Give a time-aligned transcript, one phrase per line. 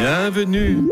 [0.00, 0.90] Bienvenue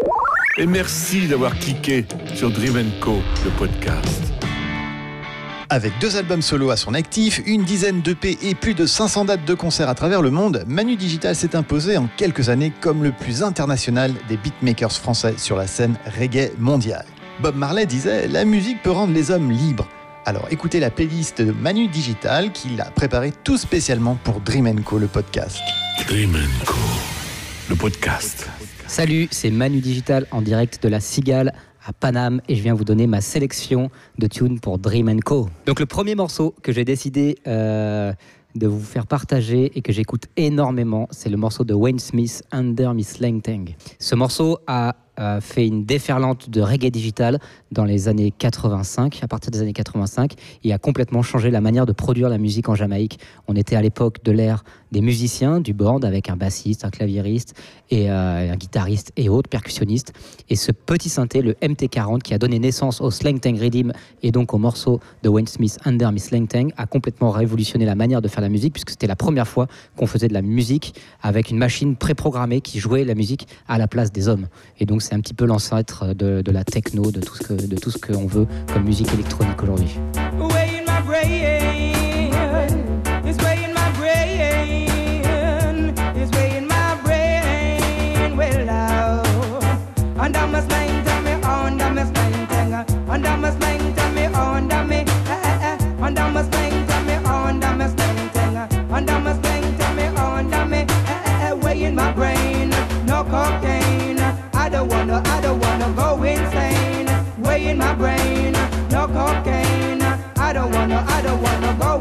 [0.57, 4.33] et merci d'avoir cliqué sur Dream Co, le podcast.
[5.69, 9.45] Avec deux albums solo à son actif, une dizaine d'EP et plus de 500 dates
[9.45, 13.13] de concerts à travers le monde, Manu Digital s'est imposé en quelques années comme le
[13.13, 17.05] plus international des beatmakers français sur la scène reggae mondiale.
[17.43, 19.87] Bob Marley disait La musique peut rendre les hommes libres.
[20.25, 24.97] Alors écoutez la playlist de Manu Digital qu'il a préparée tout spécialement pour Dream Co,
[24.97, 25.59] le podcast.
[26.09, 26.79] Dream Co,
[27.69, 28.49] le podcast.
[28.97, 31.53] Salut, c'est Manu Digital en direct de la Cigale
[31.85, 35.49] à Paname et je viens vous donner ma sélection de tunes pour Dream Co.
[35.67, 38.13] Donc le premier morceau que j'ai décidé euh,
[38.55, 42.95] de vous faire partager et que j'écoute énormément, c'est le morceau de Wayne Smith, Under
[42.95, 43.75] Miss Tang.
[43.99, 44.95] Ce morceau a
[45.41, 47.39] fait une déferlante de reggae digital
[47.71, 51.87] dans les années 85, à partir des années 85, et a complètement changé la manière
[51.87, 53.19] de produire la musique en Jamaïque.
[53.49, 57.55] On était à l'époque de l'ère des musiciens, du band, avec un bassiste, un claviériste,
[57.91, 60.13] et euh, un guitariste et autres percussionnistes.
[60.49, 63.91] Et ce petit synthé, le MT40, qui a donné naissance au Slang Tang Rhythm
[64.23, 67.97] et donc au morceau de Wayne Smith, Under My Slang Tang, a complètement révolutionné la
[67.97, 70.95] manière de faire la musique, puisque c'était la première fois qu'on faisait de la musique
[71.23, 74.47] avec une machine préprogrammée qui jouait la musique à la place des hommes.
[74.79, 77.77] Et donc c'est un petit peu l'ancêtre de, la techno, de tout ce que de
[77.77, 79.99] tout ce qu'on veut comme musique électronique aujourd'hui.
[109.15, 110.03] cocaine.
[110.47, 111.94] I don't wanna, I don't wanna go.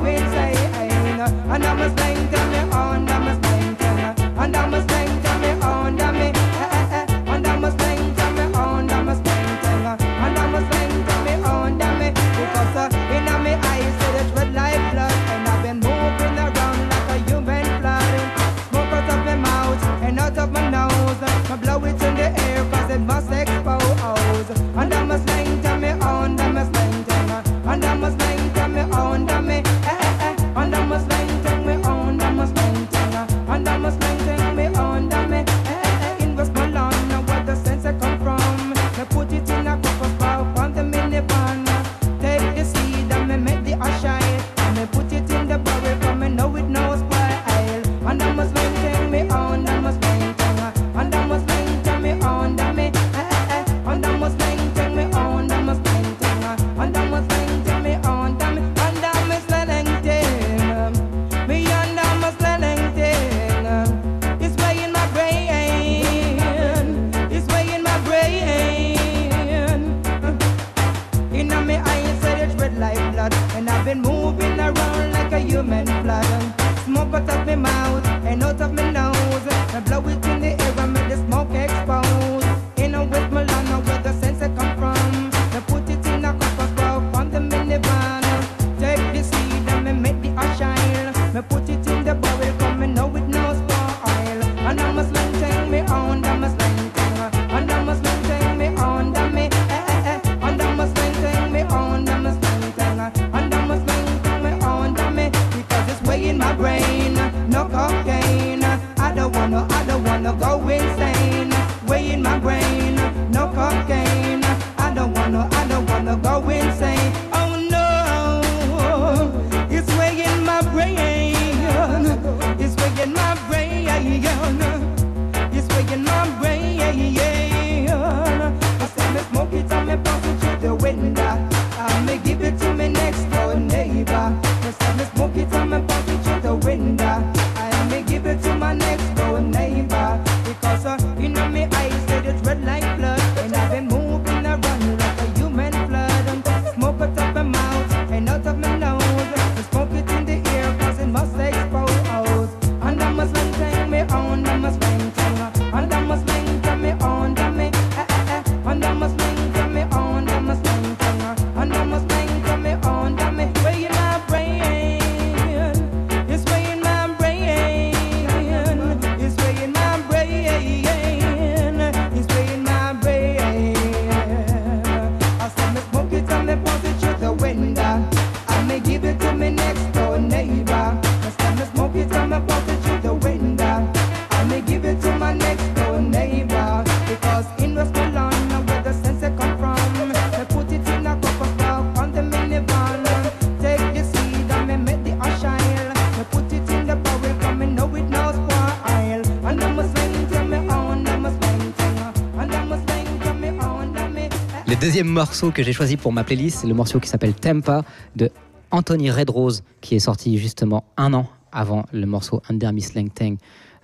[204.75, 207.83] Le deuxième morceau que j'ai choisi pour ma playlist, c'est le morceau qui s'appelle Tempa
[208.15, 208.31] de
[208.71, 213.07] Anthony Redrose, qui est sorti justement un an avant le morceau Under Miss Lang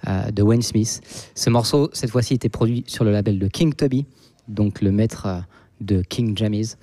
[0.07, 0.99] euh, de Wayne Smith.
[1.35, 4.07] Ce morceau, cette fois-ci, était produit sur le label de King Tubby,
[4.47, 5.39] donc le maître euh,
[5.79, 6.73] de King Jammies.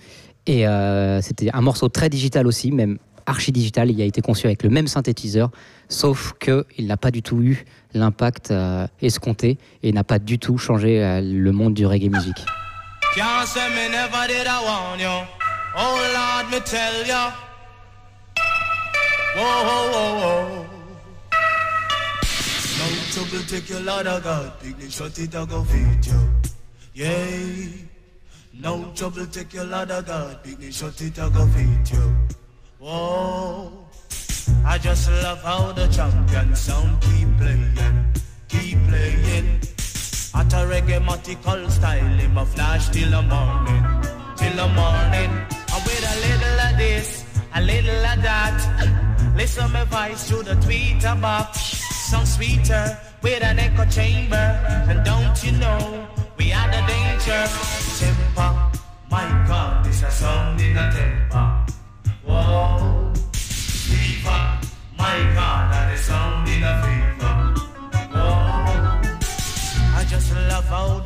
[0.46, 3.90] Et euh, c'était un morceau très digital aussi, même archi digital.
[3.90, 5.50] Il a été conçu avec le même synthétiseur,
[5.88, 8.54] sauf qu'il n'a pas du tout eu l'impact
[9.02, 12.44] escompté et n'a pas du tout changé le monde du reggae musique.
[13.16, 15.26] Can't say me never did I warn you.
[15.74, 17.32] Oh Lord, me tell ya.
[19.34, 20.66] Whoa, whoa, whoa, whoa.
[22.78, 24.52] No trouble, take your lot of God.
[24.60, 26.20] Big the shot it, I go feed you.
[26.92, 27.68] Yeah.
[28.52, 30.42] No trouble, take your lot of God.
[30.42, 32.16] Big the shot it, I go feed you.
[32.80, 33.86] Whoa.
[34.66, 37.78] I just love how the champion sound keep playing,
[38.48, 39.60] keep playing.
[40.38, 43.82] At a reggae-matical style, him a flash till the morning,
[44.36, 45.32] till the morning.
[45.72, 47.24] And with a little of this,
[47.54, 49.32] a little of that.
[49.34, 51.58] Listen my voice through the tweeter box.
[52.10, 54.46] Some sweeter with an echo chamber.
[54.92, 56.06] And don't you know,
[56.36, 57.42] we are the danger.
[57.98, 58.50] Temper,
[59.10, 61.66] my God, this a song in a temper.
[62.26, 62.75] Whoa.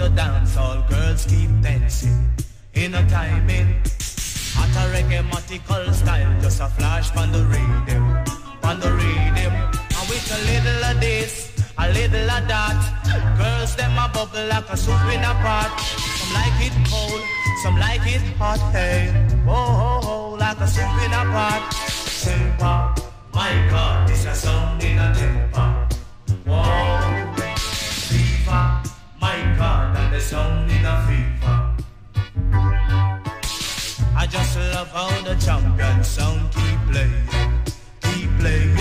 [0.01, 2.19] the dance, all girls keep dancing
[2.73, 3.69] in a timing.
[4.61, 8.03] At a reggae style, just a flash from the rhythm,
[8.63, 9.55] from the rhythm.
[9.99, 11.31] And with a little of this,
[11.77, 12.79] a little of that,
[13.37, 15.71] girls them a bubble like a soup in a pot.
[16.17, 17.23] Some like it cold,
[17.63, 19.05] some like it hot, hey.
[19.47, 21.63] Oh, oh, oh, like a soup in a pot.
[22.25, 22.81] Simple,
[23.35, 25.89] my God, this a song in a temper.
[26.49, 27.20] Whoa.
[29.61, 31.55] Nevada, there's only the FIFA.
[34.17, 37.29] I just love how the champion sound keep playing,
[38.01, 38.75] keep playing.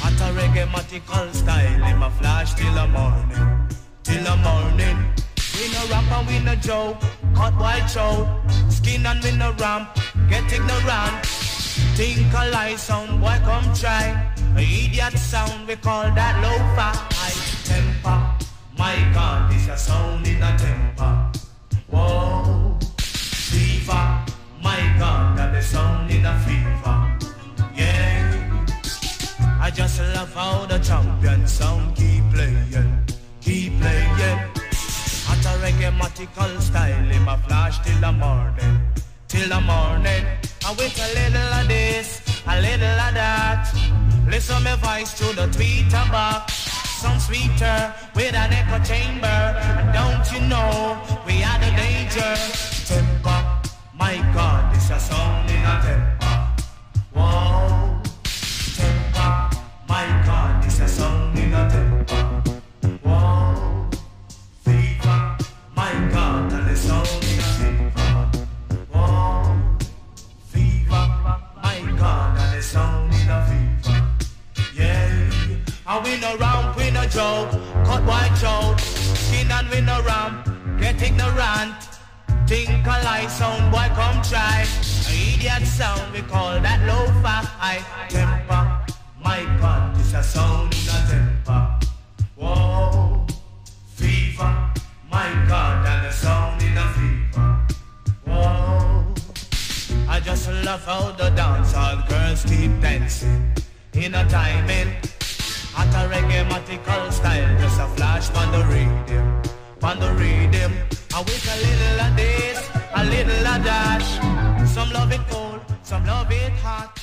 [0.00, 3.68] At a reggae style, in my flash till the morning,
[4.02, 4.96] till the morning.
[5.60, 6.96] We no rap and we no joke,
[7.34, 8.16] cut white show,
[8.70, 9.90] skin and we no ramp,
[10.30, 11.26] get ignorant.
[11.98, 14.06] Think a lie sound, boy come try.
[14.56, 18.25] A idiot sound, we call that low fi temper.
[18.78, 21.30] My God, is a sound in a temper.
[21.90, 24.20] Whoa, fever.
[24.62, 27.32] My God, got the sound in a fever.
[27.74, 28.66] Yeah,
[29.60, 32.66] I just love how the champion sound keep playing,
[33.40, 34.10] keep playing.
[35.30, 38.80] At a reggae style, in my flash till the morning,
[39.26, 40.24] till the morning.
[40.66, 43.72] I wait a little of this, a little of that.
[44.28, 46.72] Listen my voice to the tweeter box.
[47.04, 49.26] Some sweeter with an echo chamber.
[49.26, 50.68] And don't you know
[51.26, 52.34] we are the danger?
[52.86, 53.58] Temper,
[53.98, 56.48] my God, this a sound in a temper.
[57.12, 58.00] Whoa,
[58.76, 59.48] temper,
[59.86, 62.14] my God, this a sound in a temper.
[64.64, 65.36] fever,
[65.76, 68.10] my God, sound in a fever,
[68.88, 69.54] my
[71.98, 73.38] God, sound in a
[73.84, 74.02] fever.
[74.78, 75.10] Yeah,
[75.86, 75.98] I
[76.40, 76.55] around
[77.10, 77.50] joke,
[77.84, 78.78] cut white joke.
[78.80, 80.42] Skin and win a ram,
[80.80, 81.74] get ignorant.
[82.46, 84.64] Think a lie sound, boy come try.
[85.10, 90.88] A idiot sound, we call that low fi Temper, my God, this a sound in
[90.88, 91.78] a temper.
[92.36, 93.26] Whoa,
[93.94, 94.70] fever,
[95.10, 97.66] my God, and a sound in a fever.
[98.26, 99.14] Whoa,
[100.08, 103.52] I just love how the dancehall girls keep dancing
[103.94, 104.94] in a timing.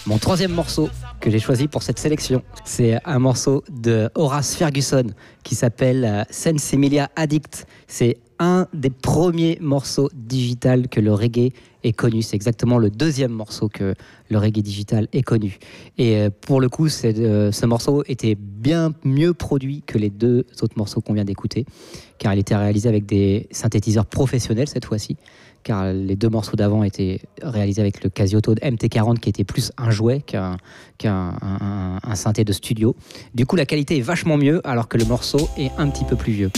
[0.06, 0.89] Mon troisième morceau
[1.22, 5.08] que j'ai choisi pour cette sélection, c'est un morceau de Horace Ferguson
[5.44, 7.68] qui s'appelle euh, Emilia Addict.
[7.88, 11.52] C'est un des premiers morceaux digital que le reggae
[11.84, 12.22] est connu.
[12.22, 13.94] C'est exactement le deuxième morceau que
[14.30, 15.60] le reggae digital est connu.
[15.98, 20.46] Et euh, pour le coup, euh, ce morceau était bien mieux produit que les deux
[20.62, 21.66] autres morceaux qu'on vient d'écouter,
[22.18, 25.18] car il était réalisé avec des synthétiseurs professionnels cette fois-ci,
[25.63, 29.72] car les deux morceaux d'avant étaient réalisés avec le Casio de MT40 qui était plus
[29.78, 31.38] un jouet qu'un
[32.16, 32.96] synthé de studio.
[33.34, 36.16] Du coup, la qualité est vachement mieux alors que le morceau est un petit peu
[36.18, 36.52] plus vieux.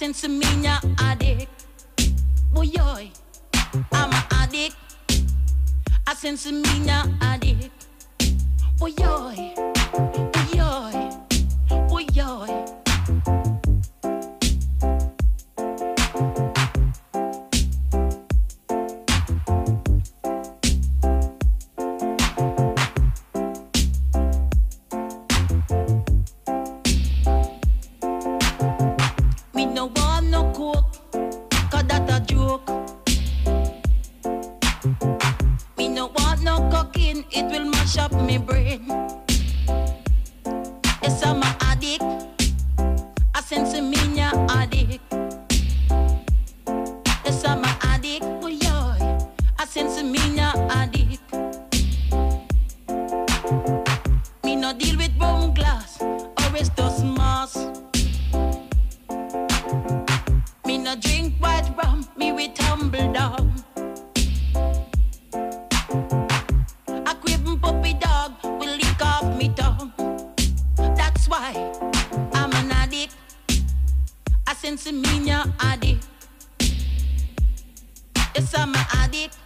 [0.00, 1.66] since me a addict.
[2.54, 2.70] Boy,
[3.92, 4.74] I'm a addict.
[6.06, 7.86] I since me a addict.
[8.78, 9.76] Boy, yoy.
[38.12, 38.80] up my brain.
[41.02, 41.39] It's up
[78.40, 79.36] Yes, I'm an addict.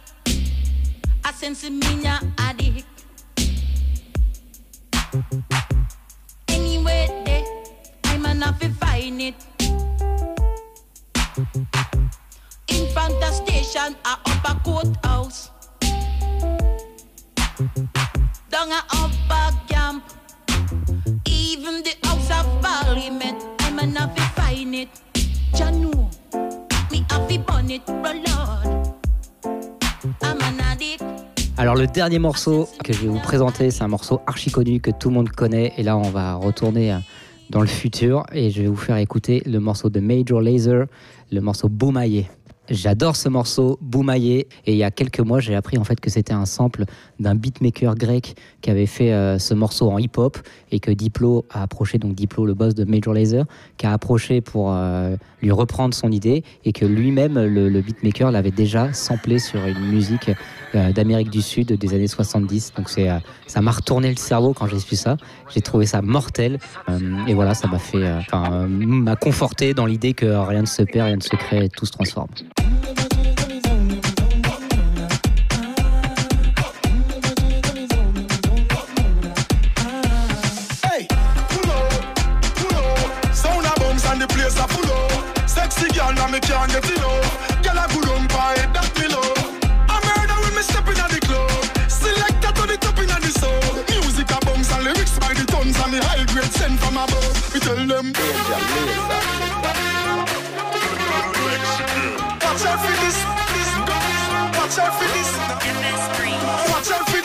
[1.25, 2.87] I sense me an addict.
[6.47, 7.43] Anyway, day,
[8.05, 9.35] I'm an to find it.
[12.69, 15.49] In front of station, I upper courthouse.
[18.49, 20.05] Down a upper camp.
[21.27, 24.87] Even the house of parliament, I'm an to find it.
[25.51, 25.93] Janu,
[26.89, 28.34] me to burn it, roll up.
[31.65, 34.91] Alors le dernier morceau que je vais vous présenter, c'est un morceau archi connu que
[34.91, 35.73] tout le monde connaît.
[35.77, 36.97] Et là, on va retourner euh,
[37.49, 40.85] dans le futur et je vais vous faire écouter le morceau de Major Laser,
[41.31, 42.29] le morceau Beaumaillé».
[42.69, 44.47] J'adore ce morceau, Boumaillé.
[44.65, 46.85] Et il y a quelques mois, j'ai appris en fait que c'était un sample
[47.19, 50.37] d'un beatmaker grec qui avait fait euh, ce morceau en hip-hop
[50.71, 53.43] et que Diplo a approché, donc Diplo, le boss de Major Lazer,
[53.77, 58.51] qui a approché pour euh, lui reprendre son idée et que lui-même, le, beatmaker, l'avait
[58.51, 60.31] déjà samplé sur une musique
[60.73, 62.73] euh, d'Amérique du Sud des années 70.
[62.77, 63.09] Donc c'est,
[63.47, 65.17] ça m'a retourné le cerveau quand j'ai su ça.
[65.53, 66.57] J'ai trouvé ça mortel.
[67.27, 71.17] et voilà, ça m'a fait, m'a conforté dans l'idée que rien ne se perd, rien
[71.17, 72.27] ne se crée, tout se transforme.
[86.67, 91.49] can't Girl, I on that I murder when me stepping the club.
[91.69, 93.85] to the top in the soul.
[93.91, 97.53] Music a and lyrics by the tons and the high grade sent from above.
[97.53, 98.13] We tell them.
[102.41, 103.19] Watch out for this.
[104.57, 106.69] Watch out for this.
[106.71, 107.24] Watch out for this.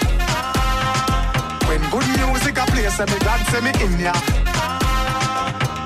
[2.97, 4.11] say me God say me in ya.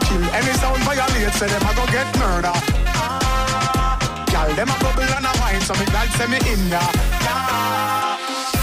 [0.09, 2.53] Kill any sound violate, say them a go get murder.
[4.33, 6.81] Gal, them a bubble and a wine, so me God say me in ya.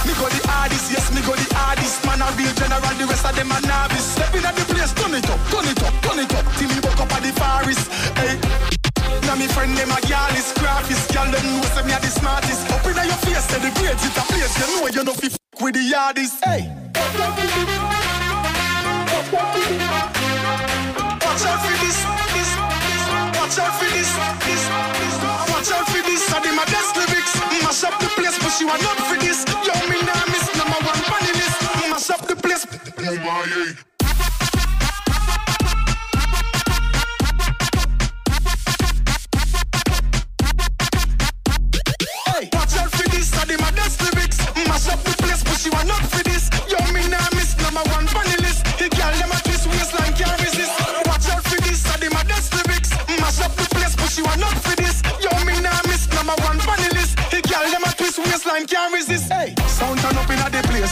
[0.06, 2.02] Me go the hardest, yes, me go the hardest.
[2.06, 4.08] Man a real general, the rest of them a novice.
[4.14, 6.44] Step in at the place, turn it up, turn it up, turn it up.
[6.58, 7.86] Till me woke up at the forest,
[8.18, 8.34] hey.
[9.28, 12.10] Now me friend them a gal is graphist, gal them know say me a the
[12.10, 12.66] smartest.
[12.74, 15.36] Up inna your face, say the greatest a place, you know you no fi f
[15.62, 18.01] with the hardest, hey.
[19.22, 19.54] Watch out
[21.62, 22.26] for this, Watch
[22.58, 26.26] out for this, Watch out for this.
[26.34, 26.50] I
[27.62, 28.32] Mash up the place,
[28.64, 29.44] not for this.
[30.58, 30.98] number one
[31.38, 31.60] list.
[31.90, 32.66] Mash up the place.
[32.98, 33.78] Yeah.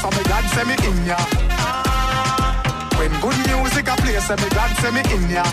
[0.00, 1.16] So me God send me in ya.
[2.96, 5.44] When good music a play, say me God send me in ya.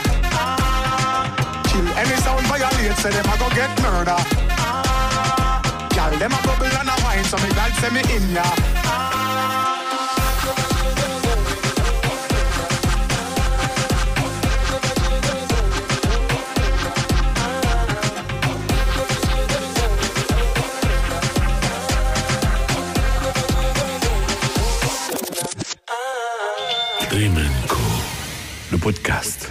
[1.67, 4.15] Kill any sound violate, say them a go get murder.
[5.93, 8.76] Girl, them a bubble and a wine, so me God send me in ya.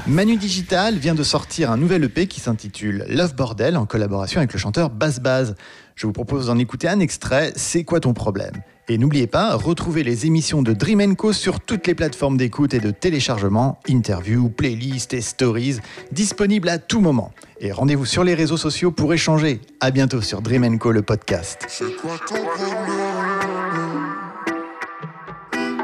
[0.09, 4.53] Manu Digital vient de sortir un nouvel EP qui s'intitule Love Bordel en collaboration avec
[4.53, 5.57] le chanteur Bass Baz.
[5.97, 8.53] Je vous propose d'en écouter un extrait, C'est quoi ton problème
[8.89, 12.79] Et n'oubliez pas, retrouvez les émissions de Dream Co sur toutes les plateformes d'écoute et
[12.79, 15.79] de téléchargement, interviews, playlists et stories,
[16.13, 17.33] disponibles à tout moment.
[17.61, 19.61] Et rendez-vous sur les réseaux sociaux pour échanger.
[19.81, 21.63] A bientôt sur Dream Co, le podcast.
[21.67, 23.91] C'est quoi ton problème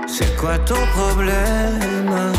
[0.06, 2.32] C'est quoi ton problème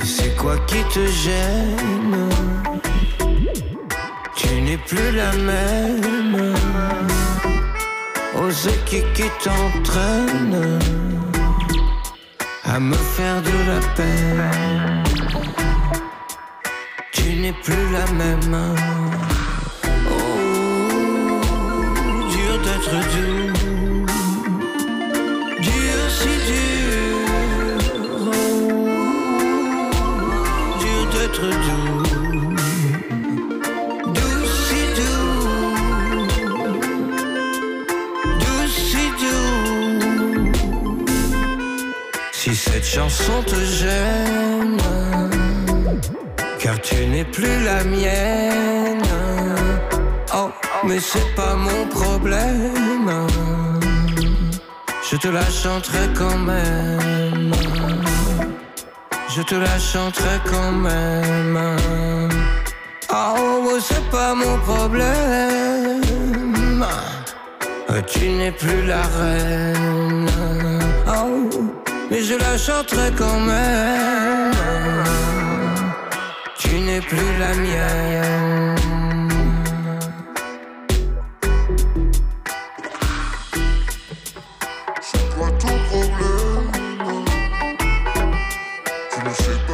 [0.04, 1.51] C'est quoi Qui te gêne
[5.38, 6.54] même
[8.34, 8.48] Aux
[8.86, 10.78] qui qui t'entraînent
[12.64, 15.44] à me faire de la peine.
[17.12, 18.74] Tu n'es plus la même.
[19.84, 21.40] Oh,
[22.30, 23.91] dur d'être doux.
[43.46, 44.76] te gêne
[46.58, 49.02] Car tu n'es plus la mienne
[50.34, 50.50] Oh
[50.84, 53.28] mais c'est pas mon problème
[55.10, 57.52] Je te la chanterai quand même
[59.28, 61.78] Je te la chanterai quand même
[63.12, 65.06] Oh c'est pas mon problème
[67.88, 70.28] ah, Tu n'es plus la reine
[71.08, 71.71] Oh
[72.12, 74.52] mais je la chanterai quand même.
[76.58, 78.76] Tu n'es plus la mienne.
[85.00, 86.72] C'est quoi ton problème?
[89.10, 89.71] Tu ne sais pas.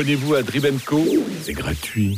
[0.00, 1.04] Abonnez-vous à Dribemco,
[1.42, 2.16] c'est gratuit.